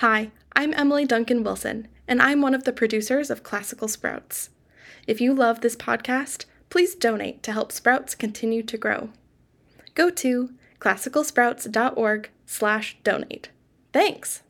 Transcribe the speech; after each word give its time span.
Hi, 0.00 0.32
I'm 0.56 0.72
Emily 0.72 1.04
Duncan 1.04 1.44
Wilson, 1.44 1.86
and 2.08 2.22
I'm 2.22 2.40
one 2.40 2.54
of 2.54 2.64
the 2.64 2.72
producers 2.72 3.28
of 3.28 3.42
Classical 3.42 3.86
Sprouts. 3.86 4.48
If 5.06 5.20
you 5.20 5.34
love 5.34 5.60
this 5.60 5.76
podcast, 5.76 6.46
please 6.70 6.94
donate 6.94 7.42
to 7.42 7.52
help 7.52 7.70
Sprouts 7.70 8.14
continue 8.14 8.62
to 8.62 8.78
grow. 8.78 9.10
Go 9.94 10.08
to 10.08 10.54
classicalsprouts.org/donate. 10.78 13.48
Thanks. 13.92 14.42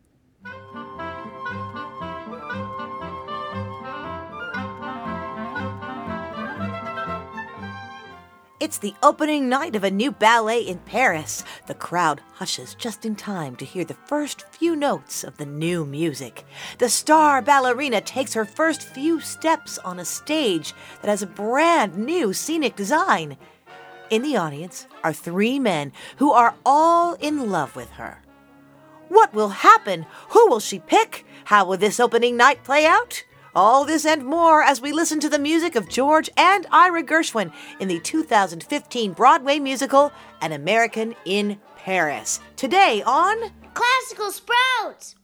It's 8.61 8.77
the 8.77 8.95
opening 9.03 9.49
night 9.49 9.75
of 9.75 9.85
a 9.85 9.91
new 9.91 10.13
ballet 10.13 10.61
in 10.61 10.81
Paris. 10.81 11.45
The 11.67 11.73
crowd 11.73 12.21
hushes 12.35 12.75
just 12.75 13.07
in 13.07 13.17
time 13.17 13.57
to 13.57 13.65
hear 13.65 13.87
the 13.87 13.97
first 14.05 14.43
few 14.51 14.77
notes 14.77 15.25
of 15.25 15.39
the 15.39 15.47
new 15.47 15.87
music. 15.87 16.45
The 16.77 16.91
star 16.91 17.41
ballerina 17.41 18.03
takes 18.03 18.35
her 18.35 18.45
first 18.45 18.83
few 18.83 19.19
steps 19.19 19.79
on 19.79 19.99
a 19.99 20.05
stage 20.05 20.75
that 21.01 21.09
has 21.09 21.23
a 21.23 21.27
brand 21.27 21.97
new 21.97 22.35
scenic 22.35 22.77
design. 22.77 23.39
In 24.11 24.21
the 24.21 24.37
audience 24.37 24.87
are 25.03 25.15
three 25.15 25.59
men 25.59 25.91
who 26.19 26.31
are 26.31 26.55
all 26.67 27.15
in 27.15 27.51
love 27.51 27.75
with 27.75 27.89
her. 27.93 28.21
What 29.09 29.33
will 29.33 29.49
happen? 29.49 30.05
Who 30.33 30.51
will 30.51 30.61
she 30.61 30.81
pick? 30.81 31.25
How 31.45 31.65
will 31.65 31.79
this 31.79 31.99
opening 31.99 32.37
night 32.37 32.63
play 32.63 32.85
out? 32.85 33.25
All 33.55 33.85
this 33.85 34.07
and 34.07 34.25
more 34.25 34.63
as 34.63 34.81
we 34.81 34.93
listen 34.93 35.19
to 35.21 35.29
the 35.29 35.39
music 35.39 35.75
of 35.75 35.89
George 35.89 36.31
and 36.37 36.67
Ira 36.71 37.03
Gershwin 37.03 37.53
in 37.81 37.89
the 37.89 37.99
2015 37.99 39.13
Broadway 39.13 39.59
musical 39.59 40.13
An 40.41 40.53
American 40.53 41.17
in 41.25 41.59
Paris. 41.77 42.39
Today 42.57 43.03
on 43.05 43.51
Classical 43.75 44.31
Sprouts! 44.31 45.17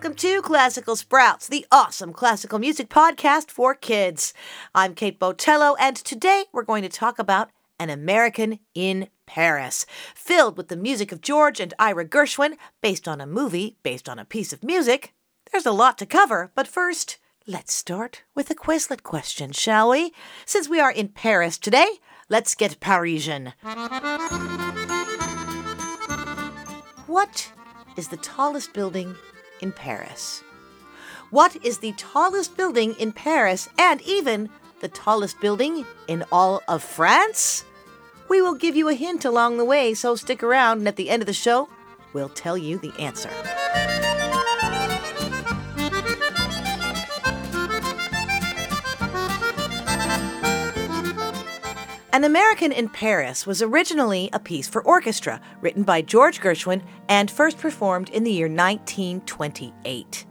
Welcome 0.00 0.16
to 0.16 0.40
Classical 0.40 0.96
Sprouts, 0.96 1.46
the 1.46 1.66
awesome 1.70 2.14
classical 2.14 2.58
music 2.58 2.88
podcast 2.88 3.50
for 3.50 3.74
kids. 3.74 4.32
I'm 4.74 4.94
Kate 4.94 5.20
Botello, 5.20 5.76
and 5.78 5.94
today 5.94 6.46
we're 6.54 6.62
going 6.62 6.82
to 6.84 6.88
talk 6.88 7.18
about 7.18 7.50
An 7.78 7.90
American 7.90 8.60
in 8.74 9.08
Paris, 9.26 9.84
filled 10.14 10.56
with 10.56 10.68
the 10.68 10.76
music 10.78 11.12
of 11.12 11.20
George 11.20 11.60
and 11.60 11.74
Ira 11.78 12.06
Gershwin, 12.06 12.56
based 12.80 13.06
on 13.06 13.20
a 13.20 13.26
movie 13.26 13.76
based 13.82 14.08
on 14.08 14.18
a 14.18 14.24
piece 14.24 14.54
of 14.54 14.64
music. 14.64 15.12
There's 15.52 15.66
a 15.66 15.70
lot 15.70 15.98
to 15.98 16.06
cover, 16.06 16.50
but 16.54 16.66
first, 16.66 17.18
let's 17.46 17.74
start 17.74 18.22
with 18.34 18.48
a 18.48 18.54
Quizlet 18.54 19.02
question, 19.02 19.52
shall 19.52 19.90
we? 19.90 20.14
Since 20.46 20.66
we 20.66 20.80
are 20.80 20.90
in 20.90 21.08
Paris 21.08 21.58
today, 21.58 21.98
let's 22.30 22.54
get 22.54 22.80
Parisian. 22.80 23.52
What 27.06 27.52
is 27.98 28.08
the 28.08 28.16
tallest 28.16 28.72
building 28.72 29.14
in 29.60 29.72
Paris? 29.72 30.42
What 31.30 31.56
is 31.64 31.78
the 31.78 31.92
tallest 31.92 32.56
building 32.56 32.94
in 32.94 33.12
Paris 33.12 33.68
and 33.78 34.02
even 34.02 34.50
the 34.80 34.88
tallest 34.88 35.40
building 35.40 35.86
in 36.08 36.24
all 36.32 36.62
of 36.66 36.82
France? 36.82 37.64
We 38.28 38.42
will 38.42 38.54
give 38.54 38.76
you 38.76 38.88
a 38.88 38.94
hint 38.94 39.24
along 39.24 39.58
the 39.58 39.64
way, 39.64 39.94
so 39.94 40.16
stick 40.16 40.42
around, 40.42 40.78
and 40.78 40.88
at 40.88 40.96
the 40.96 41.10
end 41.10 41.22
of 41.22 41.26
the 41.26 41.32
show, 41.32 41.68
we'll 42.12 42.28
tell 42.28 42.56
you 42.56 42.78
the 42.78 42.92
answer. 42.98 43.30
An 52.12 52.24
American 52.24 52.72
in 52.72 52.88
Paris 52.88 53.46
was 53.46 53.62
originally 53.62 54.30
a 54.32 54.40
piece 54.40 54.66
for 54.66 54.82
orchestra 54.82 55.40
written 55.60 55.84
by 55.84 56.02
George 56.02 56.40
Gershwin 56.40 56.82
and 57.08 57.30
first 57.30 57.56
performed 57.56 58.08
in 58.08 58.24
the 58.24 58.32
year 58.32 58.48
1928. 58.48 60.26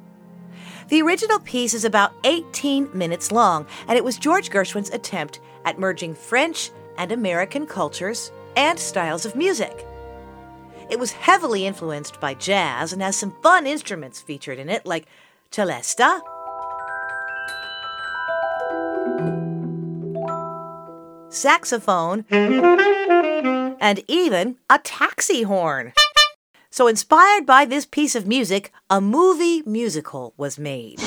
The 0.89 1.01
original 1.01 1.39
piece 1.39 1.73
is 1.73 1.85
about 1.85 2.11
18 2.25 2.89
minutes 2.93 3.31
long, 3.31 3.65
and 3.87 3.97
it 3.97 4.03
was 4.03 4.17
George 4.17 4.49
Gershwin's 4.49 4.89
attempt 4.89 5.39
at 5.63 5.79
merging 5.79 6.13
French 6.13 6.71
and 6.97 7.13
American 7.13 7.65
cultures 7.65 8.29
and 8.57 8.77
styles 8.77 9.25
of 9.25 9.37
music. 9.37 9.85
It 10.89 10.99
was 10.99 11.13
heavily 11.13 11.65
influenced 11.65 12.19
by 12.19 12.33
jazz 12.33 12.91
and 12.91 13.01
has 13.01 13.15
some 13.15 13.31
fun 13.41 13.65
instruments 13.65 14.19
featured 14.19 14.59
in 14.59 14.67
it, 14.67 14.85
like 14.85 15.07
celesta, 15.49 16.19
saxophone, 21.29 22.25
and 22.29 24.03
even 24.07 24.57
a 24.69 24.79
taxi 24.79 25.43
horn. 25.43 25.93
So, 26.71 26.87
inspired 26.87 27.45
by 27.45 27.65
this 27.65 27.85
piece 27.85 28.15
of 28.15 28.27
music, 28.27 28.71
a 28.89 29.01
movie 29.01 29.63
musical 29.63 30.33
was 30.37 30.59
made. 30.59 30.99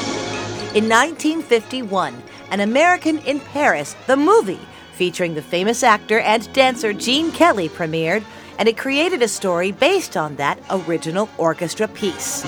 In 0.74 0.88
1951, 0.88 2.22
An 2.50 2.60
American 2.60 3.18
in 3.20 3.40
Paris, 3.40 3.94
the 4.06 4.16
movie, 4.16 4.60
featuring 4.94 5.34
the 5.34 5.42
famous 5.42 5.82
actor 5.82 6.20
and 6.20 6.52
dancer 6.52 6.92
Gene 6.92 7.30
Kelly, 7.32 7.68
premiered, 7.68 8.24
and 8.58 8.68
it 8.68 8.76
created 8.76 9.22
a 9.22 9.28
story 9.28 9.72
based 9.72 10.16
on 10.16 10.36
that 10.36 10.58
original 10.70 11.28
orchestra 11.38 11.88
piece. 11.88 12.44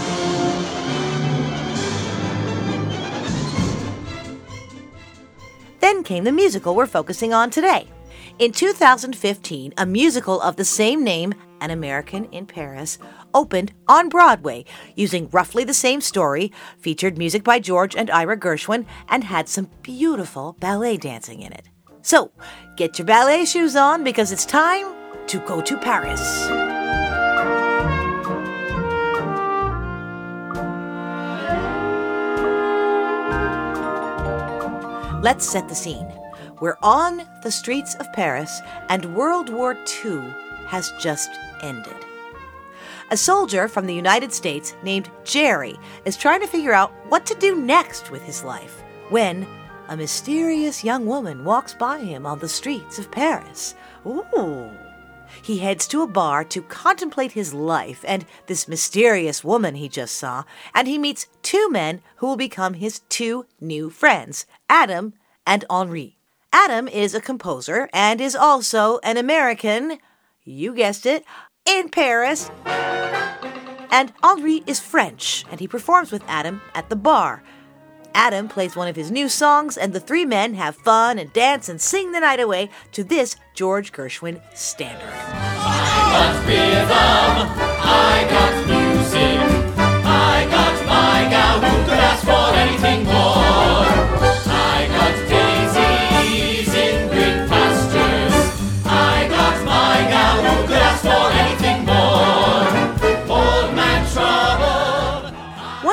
Then 5.84 6.03
came 6.03 6.25
the 6.25 6.33
musical 6.33 6.75
we're 6.75 6.87
focusing 6.87 7.34
on 7.34 7.50
today. 7.50 7.87
In 8.39 8.53
2015, 8.53 9.75
a 9.77 9.84
musical 9.84 10.41
of 10.41 10.56
the 10.56 10.65
same 10.65 11.05
name, 11.05 11.34
An 11.61 11.71
American 11.71 12.25
in 12.33 12.47
Paris, 12.47 12.97
opened 13.34 13.75
on 13.87 14.09
Broadway 14.09 14.65
using 14.97 15.28
roughly 15.28 15.62
the 15.62 15.75
same 15.75 16.00
story, 16.00 16.50
featured 16.78 17.19
music 17.19 17.45
by 17.45 17.61
George 17.61 17.95
and 17.95 18.11
Ira 18.11 18.39
Gershwin, 18.39 18.87
and 19.11 19.25
had 19.25 19.47
some 19.47 19.69
beautiful 19.83 20.56
ballet 20.59 20.97
dancing 20.97 21.43
in 21.43 21.53
it. 21.53 21.69
So, 22.01 22.33
get 22.77 22.99
your 22.99 23.05
ballet 23.05 23.45
shoes 23.45 23.77
on 23.77 24.05
because 24.05 24.33
it's 24.33 24.47
time 24.47 24.87
to 25.27 25.39
go 25.41 25.61
to 25.61 25.77
Paris. 25.77 26.74
Let's 35.25 35.49
set 35.49 35.71
the 35.71 35.75
scene. 35.75 36.07
We're 36.61 36.77
on 36.83 37.27
the 37.43 37.51
streets 37.51 37.95
of 37.95 38.12
Paris, 38.12 38.61
and 38.91 39.17
World 39.17 39.49
War 39.49 39.75
II 40.05 40.21
has 40.67 40.93
just 41.01 41.31
ended. 41.62 41.97
A 43.11 43.17
soldier 43.17 43.67
from 43.67 43.87
the 43.87 43.95
United 43.95 44.34
States 44.34 44.75
named 44.83 45.09
Jerry 45.25 45.79
is 46.05 46.19
trying 46.19 46.43
to 46.43 46.47
figure 46.47 46.75
out 46.75 46.93
what 47.09 47.25
to 47.25 47.34
do 47.37 47.57
next 47.57 48.11
with 48.11 48.21
his 48.21 48.45
life 48.45 48.83
when 49.09 49.47
a 49.89 49.97
mysterious 49.97 50.84
young 50.84 51.07
woman 51.07 51.43
walks 51.43 51.73
by 51.73 52.01
him 52.01 52.27
on 52.27 52.39
the 52.39 52.47
streets 52.47 52.99
of 52.99 53.11
Paris. 53.11 53.77
Ooh. 54.07 54.69
He 55.43 55.59
heads 55.59 55.87
to 55.89 56.03
a 56.03 56.06
bar 56.06 56.45
to 56.45 56.62
contemplate 56.62 57.33
his 57.33 57.55
life 57.55 58.05
and 58.06 58.25
this 58.47 58.69
mysterious 58.69 59.45
woman 59.45 59.75
he 59.75 59.89
just 59.89 60.15
saw, 60.15 60.45
and 60.75 60.89
he 60.89 60.99
meets 60.99 61.27
two 61.43 61.69
men 61.71 62.03
who 62.17 62.27
will 62.27 62.37
become 62.37 62.75
his 62.75 63.00
two 63.09 63.47
new 63.61 63.91
friends, 63.91 64.47
Adam 64.69 65.15
and 65.47 65.65
Henri. 65.69 66.17
Adam 66.53 66.87
is 66.87 67.15
a 67.15 67.21
composer 67.21 67.89
and 67.93 68.21
is 68.21 68.37
also 68.37 68.99
an 69.03 69.17
American, 69.17 69.99
you 70.45 70.75
guessed 70.75 71.05
it, 71.05 71.25
in 71.66 71.89
Paris. 71.89 72.51
And 72.65 74.12
Henri 74.22 74.62
is 74.66 74.81
French, 74.81 75.45
and 75.51 75.61
he 75.61 75.69
performs 75.69 76.11
with 76.11 76.22
Adam 76.27 76.61
at 76.75 76.89
the 76.89 76.97
bar. 76.97 77.43
Adam 78.15 78.49
plays 78.49 78.77
one 78.77 78.89
of 78.89 78.97
his 78.97 79.11
new 79.11 79.29
songs, 79.29 79.77
and 79.77 79.93
the 79.93 80.01
three 80.01 80.25
men 80.25 80.55
have 80.55 80.77
fun 80.77 81.19
and 81.19 81.33
dance 81.33 81.69
and 81.69 81.81
sing 81.81 82.13
the 82.13 82.21
night 82.21 82.41
away 82.41 82.71
to 82.93 83.03
this 83.03 83.37
George 83.55 83.93
Gershwin 83.93 84.41
standard. 84.57 85.13
I 85.13 86.05
got 86.13 87.49
I 87.87 88.27
got 88.31 88.55
music, 88.66 89.41
I 90.07 90.47
got 90.49 90.87
my 90.87 91.28
gal 91.28 91.61
who 91.61 91.84
could 91.84 91.99
ask 91.99 92.25
for 92.25 92.55
anything 92.57 93.05
more. 93.05 94.14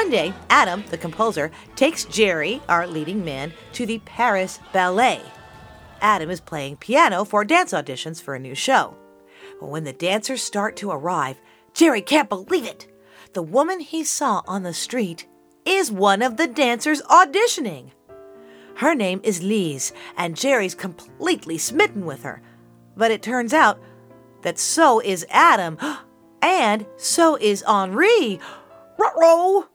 One 0.01 0.09
day, 0.09 0.33
Adam, 0.49 0.83
the 0.89 0.97
composer, 0.97 1.51
takes 1.75 2.05
Jerry, 2.05 2.59
our 2.67 2.87
leading 2.87 3.23
man, 3.23 3.53
to 3.73 3.85
the 3.85 3.99
Paris 3.99 4.59
Ballet. 4.73 5.21
Adam 6.01 6.31
is 6.31 6.39
playing 6.41 6.77
piano 6.77 7.23
for 7.23 7.45
dance 7.45 7.71
auditions 7.71 8.19
for 8.19 8.33
a 8.33 8.39
new 8.39 8.55
show. 8.55 8.95
When 9.59 9.83
the 9.83 9.93
dancers 9.93 10.41
start 10.41 10.75
to 10.77 10.89
arrive, 10.89 11.39
Jerry 11.75 12.01
can't 12.01 12.29
believe 12.29 12.65
it. 12.65 12.87
The 13.33 13.43
woman 13.43 13.79
he 13.79 14.03
saw 14.03 14.41
on 14.47 14.63
the 14.63 14.73
street 14.73 15.27
is 15.65 15.91
one 15.91 16.23
of 16.23 16.35
the 16.35 16.47
dancers 16.47 17.03
auditioning. 17.03 17.91
Her 18.77 18.95
name 18.95 19.21
is 19.23 19.43
Lise, 19.43 19.93
and 20.17 20.35
Jerry's 20.35 20.73
completely 20.73 21.59
smitten 21.59 22.07
with 22.07 22.23
her. 22.23 22.41
But 22.97 23.11
it 23.11 23.21
turns 23.21 23.53
out 23.53 23.79
that 24.41 24.57
so 24.57 24.99
is 24.99 25.27
Adam, 25.29 25.77
and 26.41 26.87
so 26.97 27.35
is 27.35 27.61
Henri. 27.67 28.39
Ruh-roh! 28.97 29.67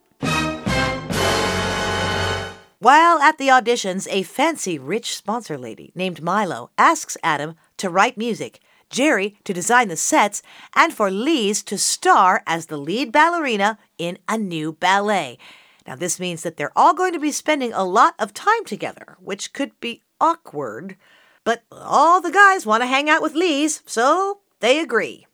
While 2.86 3.18
at 3.18 3.38
the 3.38 3.48
auditions, 3.48 4.06
a 4.12 4.22
fancy 4.22 4.78
rich 4.78 5.16
sponsor 5.16 5.58
lady 5.58 5.90
named 5.96 6.22
Milo 6.22 6.70
asks 6.78 7.16
Adam 7.20 7.56
to 7.78 7.90
write 7.90 8.16
music, 8.16 8.60
Jerry 8.90 9.36
to 9.42 9.52
design 9.52 9.88
the 9.88 9.96
sets, 9.96 10.40
and 10.72 10.94
for 10.94 11.10
Lise 11.10 11.64
to 11.64 11.78
star 11.78 12.44
as 12.46 12.66
the 12.66 12.76
lead 12.76 13.10
ballerina 13.10 13.76
in 13.98 14.18
a 14.28 14.38
new 14.38 14.70
ballet. 14.70 15.36
Now, 15.84 15.96
this 15.96 16.20
means 16.20 16.44
that 16.44 16.58
they're 16.58 16.78
all 16.78 16.94
going 16.94 17.12
to 17.12 17.18
be 17.18 17.32
spending 17.32 17.72
a 17.72 17.82
lot 17.82 18.14
of 18.20 18.32
time 18.32 18.64
together, 18.64 19.16
which 19.18 19.52
could 19.52 19.72
be 19.80 20.02
awkward, 20.20 20.96
but 21.42 21.64
all 21.72 22.20
the 22.20 22.30
guys 22.30 22.66
want 22.66 22.84
to 22.84 22.86
hang 22.86 23.10
out 23.10 23.20
with 23.20 23.34
Lise, 23.34 23.82
so 23.84 24.42
they 24.60 24.78
agree. 24.78 25.26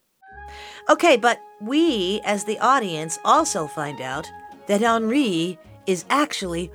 Okay, 0.88 1.18
but 1.18 1.38
we, 1.60 2.22
as 2.24 2.44
the 2.44 2.58
audience, 2.60 3.18
also 3.26 3.66
find 3.66 4.00
out 4.00 4.26
that 4.68 4.82
Henri 4.82 5.58
is 5.86 6.06
actually 6.08 6.70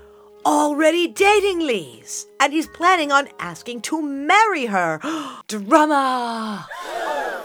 already 0.47 1.09
dating 1.09 1.59
Lise, 1.59 2.25
and 2.39 2.53
he's 2.53 2.67
planning 2.67 3.11
on 3.11 3.27
asking 3.38 3.81
to 3.81 4.01
marry 4.01 4.67
her. 4.67 4.99
Drama! 5.47 6.67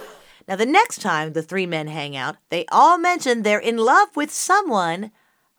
Now, 0.49 0.57
the 0.57 0.67
next 0.67 1.01
time 1.01 1.33
the 1.33 1.43
three 1.43 1.67
men 1.67 1.87
hang 1.87 2.17
out, 2.17 2.37
they 2.51 2.67
all 2.73 2.99
mention 2.99 3.43
they're 3.43 3.61
in 3.61 3.77
love 3.77 4.17
with 4.17 4.31
someone, 4.33 5.13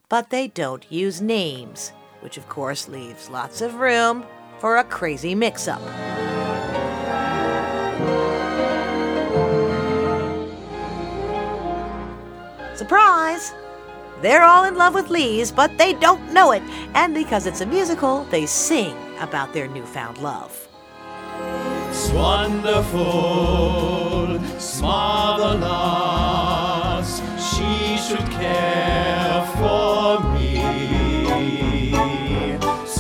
but 0.10 0.30
they 0.30 0.50
don't 0.50 0.86
use 0.92 1.22
names, 1.22 1.94
which 2.20 2.38
of 2.38 2.50
course 2.50 2.90
leaves 2.90 3.30
lots 3.30 3.62
of 3.62 3.76
room 3.76 4.26
for 4.60 4.76
a 4.76 4.84
crazy 4.84 5.34
mix 5.36 5.70
up. 5.70 5.82
Surprise! 12.76 13.54
They're 14.24 14.44
all 14.44 14.64
in 14.64 14.76
love 14.76 14.94
with 14.94 15.10
Lise, 15.10 15.52
but 15.52 15.78
they 15.78 15.92
don't 15.92 16.32
know 16.32 16.54
it. 16.54 16.64
And 16.94 17.14
because 17.14 17.46
it's 17.46 17.60
a 17.60 17.66
musical, 17.66 18.24
they 18.32 18.46
sing 18.46 18.96
about 19.20 19.52
their 19.52 19.68
newfound 19.68 20.18
love. 20.20 20.70
It's 21.90 22.10
wonderful, 22.10 23.02
it's 24.38 24.80
marvelous. 24.82 25.62
She 27.52 27.98
should 27.98 28.26
care 28.32 29.46
for 29.58 30.22
me. 30.34 30.64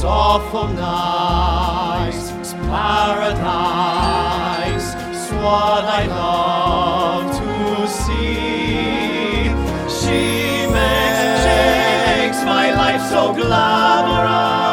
Awful 0.06 0.68
nice, 0.68 2.32
it's 2.32 2.54
paradise. 2.54 3.64
It's 5.10 5.32
what 5.32 5.86
I 5.86 6.06
love 6.08 7.32
to 7.38 7.88
see. 7.88 8.23
So 13.10 13.34
glamorous. 13.34 14.64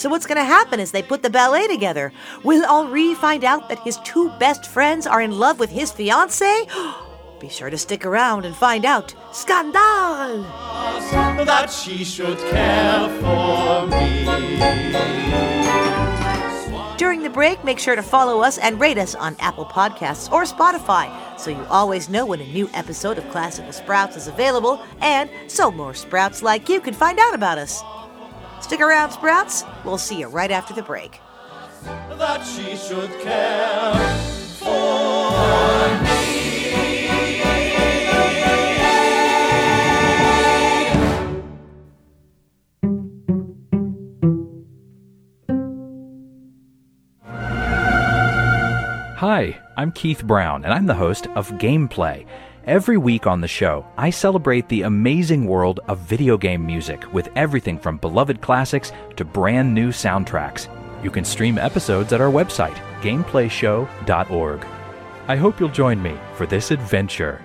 So, 0.00 0.08
what's 0.08 0.26
going 0.26 0.38
to 0.38 0.44
happen 0.44 0.80
as 0.80 0.90
they 0.90 1.02
put 1.02 1.22
the 1.22 1.30
ballet 1.30 1.68
together? 1.68 2.12
Will 2.42 2.64
Henri 2.64 3.14
find 3.14 3.44
out 3.44 3.68
that 3.68 3.78
his 3.80 3.98
two 3.98 4.30
best 4.40 4.66
friends 4.66 5.06
are 5.06 5.20
in 5.20 5.38
love 5.38 5.60
with 5.60 5.70
his 5.70 5.92
fiancée? 5.92 6.68
Be 7.40 7.48
sure 7.48 7.70
to 7.70 7.78
stick 7.78 8.04
around 8.04 8.44
and 8.44 8.54
find 8.54 8.84
out. 8.84 9.14
Scandal! 9.32 10.42
that 11.44 11.70
she 11.70 12.04
should 12.04 12.38
care 12.38 13.08
for 13.20 13.86
me. 13.88 15.51
During 17.22 17.34
the 17.34 17.38
break, 17.38 17.62
make 17.62 17.78
sure 17.78 17.94
to 17.94 18.02
follow 18.02 18.42
us 18.42 18.58
and 18.58 18.80
rate 18.80 18.98
us 18.98 19.14
on 19.14 19.36
Apple 19.38 19.64
Podcasts 19.64 20.32
or 20.32 20.42
Spotify 20.42 21.08
so 21.38 21.52
you 21.52 21.64
always 21.70 22.08
know 22.08 22.26
when 22.26 22.40
a 22.40 22.46
new 22.52 22.68
episode 22.74 23.16
of 23.16 23.30
Classical 23.30 23.70
Sprouts 23.70 24.16
is 24.16 24.26
available 24.26 24.82
and 25.00 25.30
so 25.46 25.70
more 25.70 25.94
sprouts 25.94 26.42
like 26.42 26.68
you 26.68 26.80
can 26.80 26.92
find 26.92 27.20
out 27.20 27.32
about 27.32 27.58
us. 27.58 27.80
Stick 28.60 28.80
around, 28.80 29.12
Sprouts. 29.12 29.62
We'll 29.84 29.98
see 29.98 30.18
you 30.18 30.26
right 30.26 30.50
after 30.50 30.74
the 30.74 30.82
break. 30.82 31.20
That 31.84 32.42
she 32.42 32.76
should 32.76 33.12
care 33.20 33.94
for 34.58 36.02
me. 36.02 36.11
Hi, 49.22 49.56
I'm 49.76 49.92
Keith 49.92 50.24
Brown, 50.24 50.64
and 50.64 50.74
I'm 50.74 50.86
the 50.86 50.96
host 50.96 51.28
of 51.36 51.48
Gameplay. 51.52 52.26
Every 52.66 52.96
week 52.96 53.24
on 53.24 53.40
the 53.40 53.46
show, 53.46 53.86
I 53.96 54.10
celebrate 54.10 54.68
the 54.68 54.82
amazing 54.82 55.46
world 55.46 55.78
of 55.86 56.00
video 56.00 56.36
game 56.36 56.66
music 56.66 57.14
with 57.14 57.28
everything 57.36 57.78
from 57.78 57.98
beloved 57.98 58.40
classics 58.40 58.90
to 59.14 59.24
brand 59.24 59.72
new 59.72 59.90
soundtracks. 59.90 60.66
You 61.04 61.12
can 61.12 61.24
stream 61.24 61.56
episodes 61.56 62.12
at 62.12 62.20
our 62.20 62.32
website, 62.32 62.74
gameplayshow.org. 63.00 64.66
I 65.28 65.36
hope 65.36 65.60
you'll 65.60 65.68
join 65.68 66.02
me 66.02 66.16
for 66.34 66.44
this 66.44 66.72
adventure. 66.72 67.40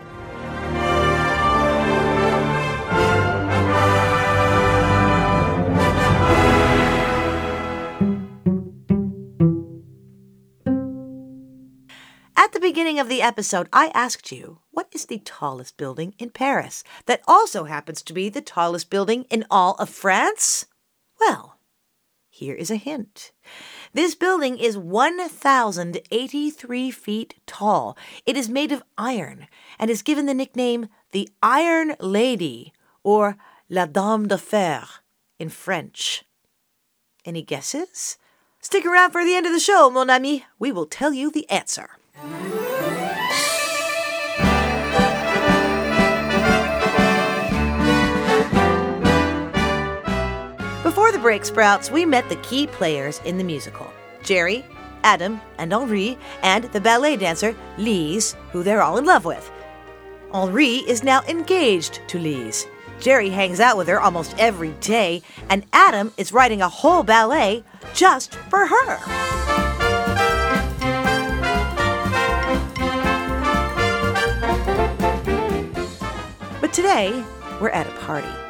Episode, 13.27 13.69
I 13.73 13.91
asked 13.93 14.31
you, 14.31 14.59
what 14.71 14.87
is 14.93 15.05
the 15.05 15.19
tallest 15.19 15.75
building 15.75 16.15
in 16.17 16.29
Paris 16.29 16.85
that 17.07 17.19
also 17.27 17.65
happens 17.65 18.01
to 18.03 18.13
be 18.13 18.29
the 18.29 18.39
tallest 18.39 18.89
building 18.89 19.25
in 19.29 19.43
all 19.51 19.73
of 19.73 19.89
France? 19.89 20.67
Well, 21.19 21.59
here 22.29 22.55
is 22.55 22.71
a 22.71 22.77
hint. 22.77 23.33
This 23.93 24.15
building 24.15 24.57
is 24.57 24.77
1,083 24.77 26.91
feet 26.91 27.35
tall. 27.45 27.97
It 28.25 28.37
is 28.37 28.47
made 28.47 28.71
of 28.71 28.81
iron 28.97 29.47
and 29.77 29.91
is 29.91 30.01
given 30.01 30.25
the 30.25 30.33
nickname 30.33 30.87
the 31.11 31.27
Iron 31.43 31.95
Lady 31.99 32.71
or 33.03 33.35
La 33.69 33.87
Dame 33.87 34.29
de 34.29 34.37
Fer 34.37 34.85
in 35.37 35.49
French. 35.49 36.23
Any 37.25 37.41
guesses? 37.41 38.17
Stick 38.61 38.85
around 38.85 39.11
for 39.11 39.25
the 39.25 39.35
end 39.35 39.45
of 39.45 39.51
the 39.51 39.59
show, 39.59 39.89
mon 39.89 40.09
ami. 40.09 40.45
We 40.59 40.71
will 40.71 40.85
tell 40.85 41.11
you 41.11 41.29
the 41.29 41.49
answer. 41.49 41.89
Before 50.97 51.11
the 51.11 51.19
break 51.19 51.45
sprouts, 51.45 51.91
we 51.91 52.05
met 52.05 52.27
the 52.27 52.37
key 52.37 52.65
players 52.65 53.21
in 53.23 53.37
the 53.37 53.43
musical 53.43 53.93
Jerry, 54.23 54.65
Adam, 55.03 55.39
and 55.59 55.71
Henri, 55.71 56.17
and 56.41 56.63
the 56.63 56.81
ballet 56.81 57.15
dancer 57.15 57.55
Lise, 57.77 58.35
who 58.51 58.63
they're 58.63 58.81
all 58.81 58.97
in 58.97 59.05
love 59.05 59.23
with. 59.23 59.51
Henri 60.33 60.77
is 60.89 61.03
now 61.03 61.21
engaged 61.27 62.01
to 62.07 62.17
Lise. 62.17 62.65
Jerry 62.99 63.29
hangs 63.29 63.59
out 63.59 63.77
with 63.77 63.87
her 63.87 64.01
almost 64.01 64.33
every 64.39 64.71
day, 64.81 65.21
and 65.51 65.67
Adam 65.71 66.11
is 66.17 66.33
writing 66.33 66.63
a 66.63 66.67
whole 66.67 67.03
ballet 67.03 67.63
just 67.93 68.33
for 68.49 68.65
her. 68.65 68.97
But 76.59 76.73
today, 76.73 77.23
we're 77.61 77.69
at 77.69 77.85
a 77.85 77.91
party. 77.99 78.46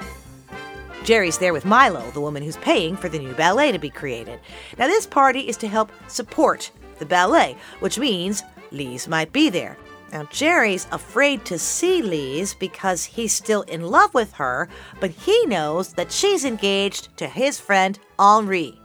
Jerry's 1.08 1.38
there 1.38 1.54
with 1.54 1.64
Milo, 1.64 2.12
the 2.12 2.20
woman 2.20 2.44
who's 2.44 2.58
paying 2.58 2.98
for 2.98 3.08
the 3.08 3.18
new 3.18 3.34
ballet 3.36 3.72
to 3.72 3.80
be 3.80 3.90
created. 3.90 4.42
Now, 4.78 4.88
this 4.88 5.06
party 5.06 5.48
is 5.48 5.56
to 5.58 5.68
help 5.70 5.90
support 6.10 6.70
the 7.00 7.06
ballet, 7.06 7.56
which 7.80 7.98
means 7.98 8.44
Lise 8.74 9.08
might 9.08 9.32
be 9.32 9.50
there. 9.50 9.78
Now, 10.12 10.26
Jerry's 10.26 10.86
afraid 10.92 11.46
to 11.46 11.58
see 11.58 12.02
Lise 12.02 12.54
because 12.54 13.06
he's 13.06 13.32
still 13.32 13.62
in 13.62 13.84
love 13.84 14.14
with 14.14 14.34
her, 14.34 14.68
but 15.00 15.12
he 15.12 15.46
knows 15.46 15.94
that 15.94 16.12
she's 16.12 16.44
engaged 16.44 17.16
to 17.20 17.28
his 17.28 17.58
friend 17.58 17.98
Henri. 18.20 18.78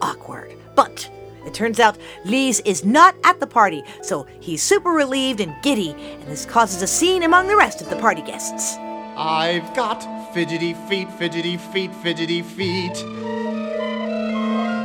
Awkward. 0.00 0.56
But 0.74 1.10
it 1.44 1.52
turns 1.52 1.80
out 1.80 1.98
Lise 2.24 2.60
is 2.60 2.82
not 2.82 3.14
at 3.24 3.40
the 3.40 3.46
party, 3.46 3.82
so 4.00 4.26
he's 4.40 4.62
super 4.62 4.88
relieved 4.88 5.40
and 5.40 5.54
giddy, 5.62 5.90
and 5.90 6.28
this 6.28 6.46
causes 6.46 6.80
a 6.80 6.86
scene 6.86 7.24
among 7.24 7.46
the 7.46 7.58
rest 7.58 7.82
of 7.82 7.90
the 7.90 7.96
party 7.96 8.22
guests. 8.22 8.78
I've 9.18 9.74
got 9.74 10.15
fidgety 10.36 10.74
feet, 10.86 11.10
fidgety 11.12 11.56
feet, 11.56 11.94
fidgety 12.02 12.42
feet. 12.42 13.02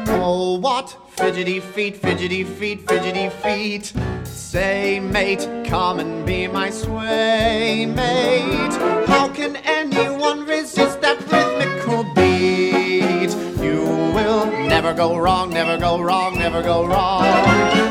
Oh, 0.07 0.57
what 0.61 0.95
fidgety 1.09 1.59
feet, 1.59 1.97
fidgety 1.97 2.45
feet, 2.45 2.87
fidgety 2.87 3.27
feet. 3.27 3.91
Say, 4.23 5.01
mate, 5.01 5.45
come 5.65 5.99
and 5.99 6.25
be 6.25 6.47
my 6.47 6.69
sway 6.69 7.85
mate. 7.85 8.73
How 9.07 9.27
can 9.27 9.57
anyone 9.57 10.45
resist 10.45 11.01
that 11.01 11.19
rhythmical 11.29 12.05
beat? 12.15 13.35
You 13.61 13.81
will 14.15 14.45
never 14.45 14.93
go 14.93 15.17
wrong, 15.17 15.49
never 15.49 15.77
go 15.77 16.01
wrong, 16.01 16.39
never 16.39 16.61
go 16.61 16.85
wrong. 16.85 17.25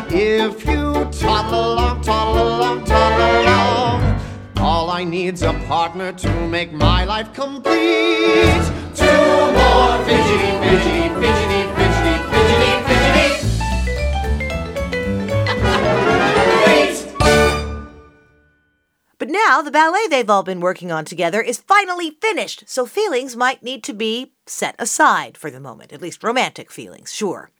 If 0.08 0.64
you 0.64 1.04
toddle 1.12 1.74
along, 1.74 2.00
toddle 2.00 2.56
along, 2.56 2.84
toddle 2.86 3.42
along, 3.42 4.19
all 4.90 4.96
I 4.96 5.04
need's 5.04 5.42
a 5.42 5.52
partner 5.68 6.12
to 6.12 6.48
make 6.48 6.72
my 6.72 7.04
life 7.04 7.32
complete. 7.32 8.64
Two 8.96 9.04
more 9.06 10.04
fidgety, 10.04 10.50
fidgety, 10.64 11.06
fidgety, 11.20 11.62
fidgety, 11.78 12.14
fidgety, 12.32 12.72
fidgety. 12.88 13.28
But 19.18 19.28
now 19.28 19.62
the 19.62 19.70
ballet 19.70 20.08
they've 20.08 20.28
all 20.28 20.42
been 20.42 20.60
working 20.60 20.90
on 20.90 21.04
together 21.04 21.40
is 21.40 21.58
finally 21.58 22.16
finished, 22.22 22.64
so 22.66 22.84
feelings 22.84 23.36
might 23.36 23.62
need 23.62 23.84
to 23.84 23.92
be 23.92 24.32
set 24.46 24.74
aside 24.78 25.36
for 25.36 25.50
the 25.50 25.60
moment, 25.60 25.92
at 25.92 26.00
least 26.00 26.24
romantic 26.24 26.72
feelings, 26.72 27.12
sure. 27.12 27.50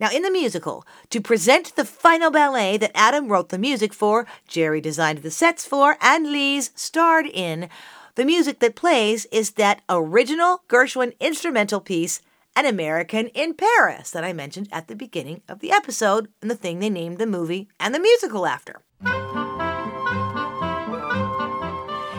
Now, 0.00 0.10
in 0.12 0.22
the 0.22 0.30
musical, 0.30 0.86
to 1.10 1.20
present 1.20 1.74
the 1.74 1.84
final 1.84 2.30
ballet 2.30 2.76
that 2.76 2.92
Adam 2.94 3.28
wrote 3.28 3.48
the 3.48 3.58
music 3.58 3.92
for, 3.92 4.26
Jerry 4.46 4.80
designed 4.80 5.18
the 5.18 5.30
sets 5.30 5.66
for, 5.66 5.96
and 6.00 6.32
Lise 6.32 6.70
starred 6.76 7.26
in, 7.26 7.68
the 8.14 8.24
music 8.24 8.60
that 8.60 8.76
plays 8.76 9.26
is 9.32 9.52
that 9.52 9.82
original 9.88 10.62
Gershwin 10.68 11.18
instrumental 11.18 11.80
piece, 11.80 12.20
An 12.54 12.64
American 12.64 13.26
in 13.28 13.54
Paris, 13.54 14.12
that 14.12 14.24
I 14.24 14.32
mentioned 14.32 14.68
at 14.70 14.86
the 14.86 14.94
beginning 14.94 15.42
of 15.48 15.58
the 15.58 15.72
episode, 15.72 16.28
and 16.40 16.50
the 16.50 16.56
thing 16.56 16.78
they 16.78 16.90
named 16.90 17.18
the 17.18 17.26
movie 17.26 17.68
and 17.80 17.92
the 17.92 18.00
musical 18.00 18.46
after. 18.46 18.80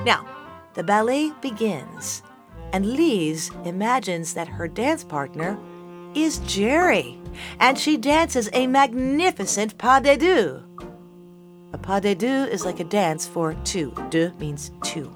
Now, 0.03 0.25
the 0.73 0.83
ballet 0.83 1.31
begins, 1.41 2.23
and 2.73 2.97
Lise 2.97 3.51
imagines 3.63 4.33
that 4.33 4.47
her 4.47 4.67
dance 4.67 5.03
partner 5.03 5.57
is 6.15 6.39
Jerry, 6.39 7.17
and 7.59 7.77
she 7.77 7.97
dances 7.97 8.49
a 8.53 8.67
magnificent 8.67 9.77
pas 9.77 10.01
de 10.01 10.17
deux. 10.17 10.63
A 11.73 11.77
pas 11.77 12.01
de 12.01 12.15
deux 12.15 12.45
is 12.45 12.65
like 12.65 12.79
a 12.79 12.83
dance 12.83 13.27
for 13.27 13.53
two. 13.63 13.93
Deux 14.09 14.33
means 14.39 14.71
two. 14.83 15.11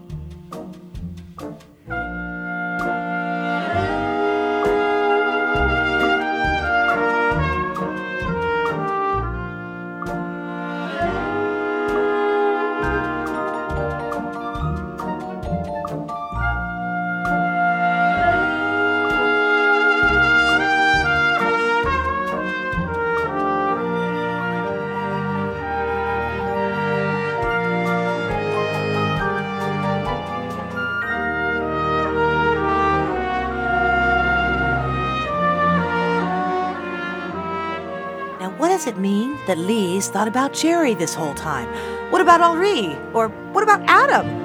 Does 38.84 38.92
it 38.92 39.00
mean 39.00 39.40
that 39.48 39.58
Lise 39.58 40.10
thought 40.10 40.28
about 40.28 40.52
Jerry 40.52 40.94
this 40.94 41.16
whole 41.16 41.34
time? 41.36 41.70
What 42.12 42.20
about 42.20 42.42
Henri? 42.42 42.98
Or 43.13 43.30
what 43.54 43.63
about 43.63 43.82
Adam? 43.88 44.43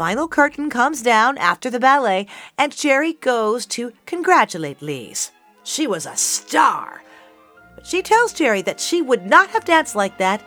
Final 0.00 0.26
curtain 0.26 0.70
comes 0.70 1.02
down 1.02 1.36
after 1.36 1.68
the 1.68 1.78
ballet, 1.78 2.26
and 2.56 2.74
Jerry 2.74 3.12
goes 3.12 3.66
to 3.66 3.92
congratulate 4.06 4.80
Lise. 4.80 5.30
She 5.62 5.86
was 5.86 6.06
a 6.06 6.16
star. 6.16 7.02
But 7.74 7.86
she 7.86 8.00
tells 8.00 8.32
Jerry 8.32 8.62
that 8.62 8.80
she 8.80 9.02
would 9.02 9.26
not 9.26 9.50
have 9.50 9.66
danced 9.66 9.94
like 9.94 10.16
that 10.16 10.42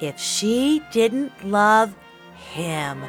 if 0.00 0.18
she 0.18 0.82
didn't 0.90 1.30
love 1.46 1.94
him. 2.34 3.04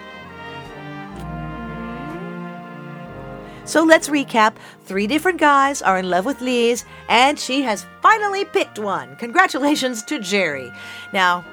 So 3.66 3.84
let's 3.84 4.10
recap. 4.10 4.58
Three 4.86 5.08
different 5.08 5.40
guys 5.40 5.82
are 5.82 5.98
in 5.98 6.08
love 6.08 6.26
with 6.26 6.40
Lise, 6.40 6.86
and 7.08 7.40
she 7.40 7.64
has 7.64 7.88
finally 8.04 8.46
picked 8.46 8.78
one. 8.78 9.16
Congratulations 9.16 10.04
to 10.04 10.20
Jerry. 10.20 10.72
Now, 11.14 11.44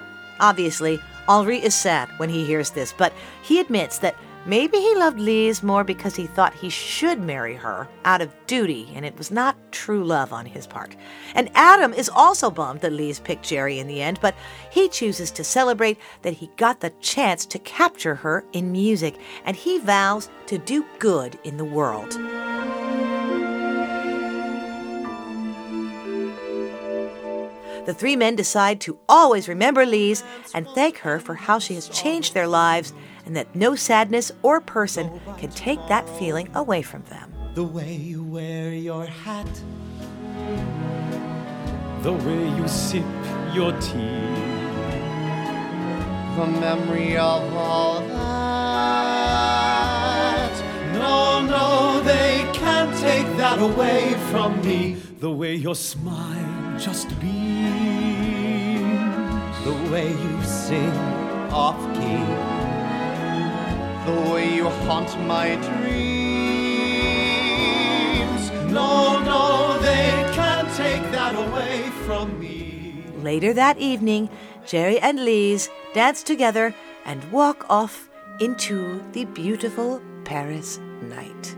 obviously, 0.41 1.01
Henri 1.27 1.57
is 1.57 1.75
sad 1.75 2.11
when 2.19 2.29
he 2.29 2.45
hears 2.45 2.71
this, 2.71 2.93
but 2.93 3.15
he 3.43 3.61
admits 3.61 3.97
that 4.01 4.15
maybe 4.47 4.79
he 4.79 4.95
loved 4.95 5.19
Lise 5.19 5.63
more 5.63 5.85
because 5.85 6.17
he 6.17 6.27
thought 6.27 6.55
he 6.55 6.71
should 6.71 7.21
marry 7.21 7.55
her 7.55 7.89
out 8.05 8.23
of 8.23 8.33
duty, 8.47 8.89
and 8.95 9.05
it 9.05 9.19
was 9.19 9.31
not 9.31 9.57
true 9.73 10.05
love 10.05 10.33
on 10.33 10.47
his 10.47 10.67
part. 10.67 10.97
And 11.35 11.51
Adam 11.55 11.93
is 11.93 12.09
also 12.09 12.51
bummed 12.51 12.81
that 12.81 12.93
Lise 12.93 13.21
picked 13.21 13.45
Jerry 13.45 13.79
in 13.79 13.87
the 13.87 14.01
end, 14.01 14.19
but 14.21 14.35
he 14.71 14.89
chooses 14.89 15.31
to 15.33 15.45
celebrate 15.45 15.99
that 16.23 16.35
he 16.35 16.51
got 16.57 16.81
the 16.81 16.91
chance 17.01 17.45
to 17.47 17.59
capture 17.59 18.15
her 18.15 18.45
in 18.53 18.73
music, 18.73 19.17
and 19.45 19.57
he 19.57 19.79
vows 19.79 20.29
to 20.47 20.59
do 20.59 20.87
good 20.99 21.39
in 21.45 21.57
the 21.57 21.65
world. 21.65 22.17
The 27.87 27.95
three 27.95 28.17
men 28.17 28.35
decide 28.35 28.81
to 28.81 28.99
always 29.09 29.47
remember 29.47 29.87
Lise 29.87 30.25
and 30.53 30.67
thank 30.67 30.99
her 30.99 31.21
for 31.21 31.35
how 31.35 31.61
she 31.61 31.75
has 31.75 31.89
changed 31.89 32.35
their 32.35 32.49
lives 32.49 32.93
and 33.27 33.37
that 33.37 33.55
no 33.55 33.75
sadness 33.75 34.33
or 34.43 34.61
person 34.61 35.21
can 35.37 35.51
take 35.51 35.81
that 35.89 36.09
feeling 36.19 36.49
away 36.55 36.81
from 36.81 37.03
them. 37.11 37.35
The 37.55 37.65
way 37.65 37.93
you 37.95 38.23
wear 38.23 38.73
your 38.73 39.05
hat, 39.05 39.49
the 42.03 42.13
way 42.13 42.49
you 42.57 42.69
sip 42.69 43.05
your 43.53 43.73
tea. 43.81 44.23
The 46.37 46.47
memory 46.47 47.17
of 47.17 47.55
all 47.55 48.01
that. 48.01 48.17
No, 50.93 51.41
no, 51.41 52.01
they 52.03 52.47
can't 52.53 52.95
take 52.99 53.27
that 53.39 53.59
away 53.59 54.15
from 54.31 54.61
me. 54.61 54.97
The 55.19 55.31
way 55.31 55.55
your 55.55 55.75
smile 55.75 56.79
just 56.79 57.09
beams. 57.21 57.35
The 59.65 59.73
way 59.91 60.11
you 60.11 60.43
sing 60.45 60.93
off 61.51 61.81
key. 61.97 62.56
The 64.07 64.13
way 64.31 64.55
you 64.55 64.69
haunt 64.87 65.19
my 65.27 65.57
dreams. 65.57 66.07
No, 68.73 69.19
no, 69.25 69.79
they 69.81 70.31
can't 70.33 70.71
take 70.77 71.03
that 71.11 71.35
away 71.35 71.83
from 72.07 72.39
me. 72.39 73.03
Later 73.19 73.53
that 73.55 73.79
evening, 73.79 74.31
Jerry 74.65 75.01
and 75.01 75.25
Lise 75.25 75.69
dance 75.93 76.23
together 76.23 76.73
and 77.05 77.25
walk 77.33 77.67
off 77.69 78.09
into 78.39 79.03
the 79.13 79.25
beautiful 79.25 80.01
Paris 80.25 80.79
night. 81.03 81.57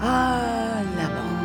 Ah, 0.00 0.82
l'amour. 0.96 1.39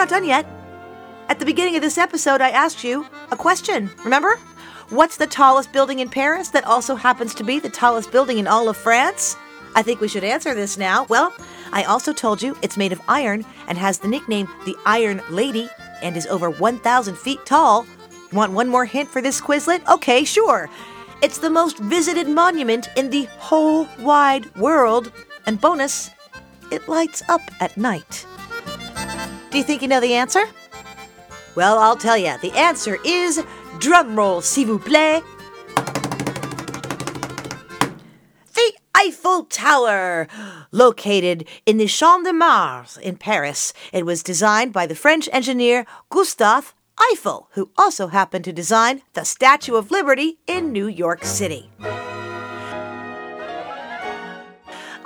Not 0.00 0.08
done 0.08 0.24
yet. 0.24 0.46
At 1.28 1.38
the 1.38 1.44
beginning 1.44 1.76
of 1.76 1.82
this 1.82 1.98
episode, 1.98 2.40
I 2.40 2.48
asked 2.48 2.82
you 2.82 3.06
a 3.30 3.36
question, 3.36 3.90
remember? 4.02 4.36
What's 4.88 5.18
the 5.18 5.26
tallest 5.26 5.74
building 5.74 5.98
in 5.98 6.08
Paris 6.08 6.48
that 6.48 6.64
also 6.64 6.94
happens 6.94 7.34
to 7.34 7.44
be 7.44 7.60
the 7.60 7.68
tallest 7.68 8.10
building 8.10 8.38
in 8.38 8.46
all 8.46 8.70
of 8.70 8.78
France? 8.78 9.36
I 9.74 9.82
think 9.82 10.00
we 10.00 10.08
should 10.08 10.24
answer 10.24 10.54
this 10.54 10.78
now. 10.78 11.04
Well, 11.10 11.34
I 11.70 11.84
also 11.84 12.14
told 12.14 12.40
you 12.40 12.56
it's 12.62 12.78
made 12.78 12.92
of 12.92 13.00
iron 13.08 13.44
and 13.68 13.76
has 13.76 13.98
the 13.98 14.08
nickname 14.08 14.48
the 14.64 14.74
Iron 14.86 15.20
Lady 15.28 15.68
and 16.00 16.16
is 16.16 16.26
over 16.28 16.48
1,000 16.48 17.18
feet 17.18 17.44
tall. 17.44 17.86
Want 18.32 18.52
one 18.52 18.70
more 18.70 18.86
hint 18.86 19.10
for 19.10 19.20
this 19.20 19.38
Quizlet? 19.38 19.86
Okay, 19.86 20.24
sure. 20.24 20.70
It's 21.20 21.36
the 21.36 21.50
most 21.50 21.78
visited 21.78 22.26
monument 22.26 22.88
in 22.96 23.10
the 23.10 23.24
whole 23.38 23.86
wide 23.98 24.52
world. 24.56 25.12
And 25.44 25.60
bonus, 25.60 26.10
it 26.72 26.88
lights 26.88 27.22
up 27.28 27.42
at 27.60 27.76
night. 27.76 28.24
Do 29.50 29.58
you 29.58 29.64
think 29.64 29.82
you 29.82 29.88
know 29.88 30.00
the 30.00 30.14
answer? 30.14 30.44
Well, 31.56 31.78
I'll 31.78 31.96
tell 31.96 32.16
you. 32.16 32.36
The 32.40 32.52
answer 32.56 32.98
is 33.04 33.42
drumroll, 33.80 34.42
s'il 34.42 34.66
vous 34.66 34.78
plaît. 34.78 35.24
The 38.54 38.72
Eiffel 38.94 39.44
Tower, 39.44 40.28
located 40.70 41.48
in 41.66 41.78
the 41.78 41.86
Champ 41.86 42.24
de 42.24 42.32
Mars 42.32 42.96
in 43.02 43.16
Paris, 43.16 43.72
it 43.92 44.06
was 44.06 44.22
designed 44.22 44.72
by 44.72 44.86
the 44.86 44.94
French 44.94 45.28
engineer 45.32 45.84
Gustave 46.10 46.72
Eiffel, 47.12 47.48
who 47.52 47.70
also 47.76 48.08
happened 48.08 48.44
to 48.44 48.52
design 48.52 49.02
the 49.14 49.24
Statue 49.24 49.74
of 49.74 49.90
Liberty 49.90 50.38
in 50.46 50.70
New 50.70 50.86
York 50.86 51.24
City. 51.24 51.70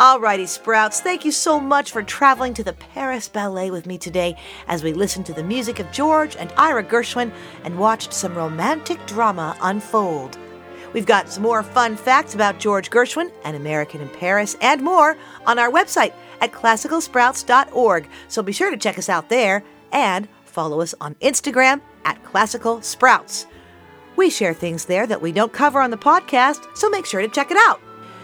Alrighty, 0.01 0.49
Sprouts, 0.49 1.01
thank 1.01 1.25
you 1.25 1.31
so 1.31 1.61
much 1.61 1.93
for 1.93 2.03
traveling 2.03 2.53
to 2.55 2.65
the 2.65 2.73
Paris 2.73 3.29
Ballet 3.29 3.71
with 3.71 3.87
me 3.87 3.97
today 3.97 4.37
as 4.67 4.83
we 4.83 4.93
listened 4.93 5.25
to 5.27 5.33
the 5.33 5.45
music 5.45 5.79
of 5.79 5.93
George 5.93 6.35
and 6.35 6.53
Ira 6.57 6.83
Gershwin 6.83 7.33
and 7.63 7.79
watched 7.79 8.13
some 8.13 8.35
romantic 8.35 8.99
drama 9.07 9.57
unfold. 9.63 10.37
We've 10.93 11.07
got 11.07 11.29
some 11.29 11.45
more 11.45 11.63
fun 11.63 11.95
facts 11.95 12.35
about 12.35 12.59
George 12.59 12.91
Gershwin, 12.91 13.31
an 13.45 13.55
American 13.55 14.01
in 14.01 14.09
Paris, 14.09 14.57
and 14.61 14.83
more 14.83 15.17
on 15.47 15.61
our 15.61 15.71
website 15.71 16.13
at 16.41 16.51
classicalsprouts.org, 16.51 18.09
so 18.27 18.43
be 18.43 18.53
sure 18.53 18.73
to 18.73 18.77
check 18.77 18.99
us 18.99 19.09
out 19.09 19.29
there 19.29 19.63
and 19.93 20.27
follow 20.45 20.81
us 20.81 20.97
on 21.01 21.15
Instagram 21.17 21.81
at 22.05 22.21
Classical 22.25 22.83
Sprouts. 22.83 23.47
We 24.17 24.29
share 24.29 24.55
things 24.55 24.87
there 24.87 25.07
that 25.07 25.23
we 25.23 25.31
don't 25.31 25.53
cover 25.53 25.81
on 25.81 25.93
the 25.93 25.97
podcast, 25.97 26.77
so 26.77 26.91
make 26.91 27.07
sure 27.07 27.21
to 27.21 27.29
check 27.29 27.53
it 27.53 27.59
out. 27.61 27.81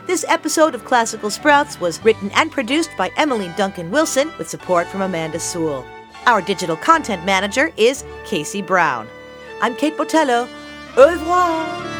This 0.07 0.25
episode 0.29 0.75
of 0.75 0.85
Classical 0.85 1.31
Sprouts 1.31 1.81
was 1.81 2.03
written 2.05 2.31
and 2.33 2.51
produced 2.51 2.91
by 2.97 3.11
Emily 3.17 3.53
Duncan 3.57 3.91
Wilson 3.91 4.33
with 4.39 4.49
support 4.49 4.87
from 4.89 5.03
Amanda 5.03 5.39
Sewell. 5.39 5.85
Our 6.27 6.43
digital 6.43 6.77
content 6.77 7.25
manager 7.25 7.73
is 7.77 8.05
Casey 8.25 8.63
Brown. 8.63 9.07
I'm 9.61 9.77
Kate 9.77 9.97
Botello. 9.97 10.49
Au 10.97 11.11
revoir! 11.11 12.00